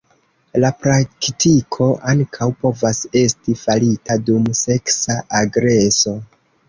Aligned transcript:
La 0.61 0.69
praktiko 0.85 1.89
ankaŭ 2.13 2.47
povas 2.63 3.01
esti 3.21 3.57
farita 3.65 4.17
dum 4.31 4.49
seksa 4.63 5.19
agreso. 5.45 6.17